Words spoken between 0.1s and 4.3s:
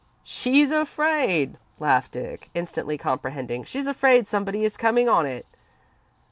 "She's afraid," laughed Dick, instantly comprehending. "She's afraid